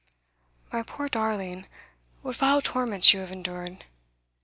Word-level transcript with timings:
My 0.71 0.81
poor 0.81 1.07
darling, 1.09 1.67
what 2.23 2.35
vile 2.37 2.59
torments 2.59 3.13
you 3.13 3.19
have 3.19 3.31
endured! 3.31 3.85